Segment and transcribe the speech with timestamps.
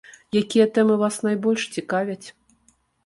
[0.41, 2.27] Якія тэмы вас найбольш цікавяць?